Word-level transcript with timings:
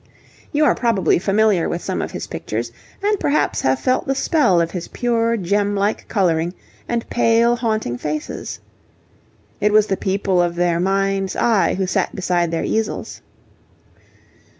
You 0.51 0.65
are 0.65 0.73
probably 0.73 1.19
familiar 1.19 1.69
with 1.69 1.83
some 1.83 2.01
of 2.01 2.09
his 2.09 2.25
pictures 2.25 2.71
and 3.03 3.19
perhaps 3.19 3.61
have 3.61 3.77
felt 3.77 4.07
the 4.07 4.15
spell 4.15 4.59
of 4.59 4.71
his 4.71 4.87
pure 4.87 5.37
gem 5.37 5.75
like 5.75 6.07
colouring 6.07 6.55
and 6.89 7.07
pale, 7.11 7.55
haunting 7.57 7.99
faces. 7.99 8.59
It 9.59 9.71
was 9.71 9.85
the 9.85 9.97
people 9.97 10.41
of 10.41 10.55
their 10.55 10.79
minds' 10.79 11.35
eye 11.35 11.75
who 11.75 11.85
sat 11.85 12.15
beside 12.15 12.49
their 12.49 12.65
easels. 12.65 13.21